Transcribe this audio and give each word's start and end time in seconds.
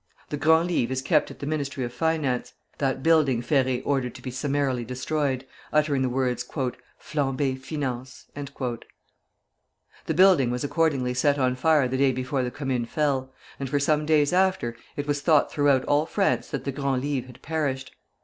The 0.29 0.37
Grand 0.37 0.67
Livre 0.71 0.91
is 0.93 1.01
kept 1.03 1.29
at 1.29 1.37
the 1.37 1.45
Ministry 1.45 1.83
of 1.85 1.93
Finance; 1.93 2.53
that 2.79 3.03
building 3.03 3.43
Ferré 3.43 3.83
ordered 3.85 4.15
to 4.15 4.21
be 4.23 4.31
summarily 4.31 4.83
destroyed, 4.83 5.45
uttering 5.71 6.01
the 6.01 6.09
words, 6.09 6.43
"Flambez 6.97 7.59
Finances." 7.59 8.25
The 8.33 10.13
building 10.15 10.49
was 10.49 10.63
accordingly 10.63 11.13
set 11.13 11.37
on 11.37 11.55
fire 11.55 11.87
the 11.87 11.97
day 11.97 12.11
before 12.13 12.41
the 12.41 12.49
Commune 12.49 12.85
fell; 12.85 13.31
and 13.59 13.69
for 13.69 13.79
some 13.79 14.07
days 14.07 14.33
after, 14.33 14.75
it 14.97 15.05
was 15.05 15.21
thought 15.21 15.51
throughout 15.51 15.85
all 15.85 16.07
France 16.07 16.47
that 16.49 16.63
the 16.63 16.71
Grand 16.71 17.03
Livre 17.03 17.27
had 17.27 17.41
perished. 17.43 17.95